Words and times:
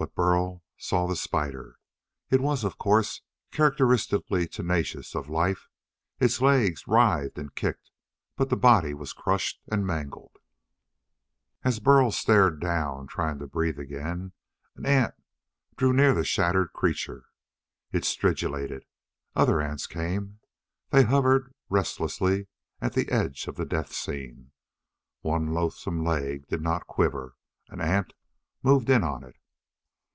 But 0.00 0.14
Burl 0.14 0.62
saw 0.76 1.08
the 1.08 1.16
spider. 1.16 1.76
It 2.30 2.40
was, 2.40 2.62
of 2.62 2.78
course, 2.78 3.22
characteristically 3.50 4.46
tenacious 4.46 5.16
of 5.16 5.28
life. 5.28 5.66
Its 6.20 6.40
legs 6.40 6.86
writhed 6.86 7.36
and 7.36 7.52
kicked, 7.56 7.90
but 8.36 8.48
the 8.48 8.56
body 8.56 8.94
was 8.94 9.12
crushed 9.12 9.60
and 9.66 9.84
mangled. 9.84 10.36
As 11.64 11.80
Burl 11.80 12.12
stared 12.12 12.60
down, 12.60 13.08
trying 13.08 13.40
to 13.40 13.48
breathe 13.48 13.80
again, 13.80 14.34
an 14.76 14.86
ant 14.86 15.14
drew 15.76 15.92
near 15.92 16.14
the 16.14 16.22
shattered 16.24 16.72
creature. 16.72 17.24
It 17.90 18.04
stridulated. 18.04 18.84
Other 19.34 19.60
ants 19.60 19.88
came. 19.88 20.38
They 20.90 21.02
hovered 21.02 21.52
restlessly 21.68 22.46
at 22.80 22.92
the 22.92 23.10
edge 23.10 23.48
of 23.48 23.56
the 23.56 23.66
death 23.66 23.92
scene. 23.92 24.52
One 25.22 25.52
loathesome 25.54 26.04
leg 26.04 26.46
did 26.46 26.62
not 26.62 26.86
quiver. 26.86 27.34
An 27.68 27.80
ant 27.80 28.12
moved 28.62 28.88
in 28.90 29.02
on 29.02 29.24
it. 29.24 29.34